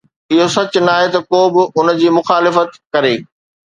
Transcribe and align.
اهو 0.31 0.45
سچ 0.55 0.73
ناهي 0.87 1.07
ته 1.13 1.19
ڪو 1.29 1.39
به 1.53 1.61
ان 1.77 1.87
جي 1.99 2.07
مخالفت 2.17 2.69
ڪري 2.93 3.15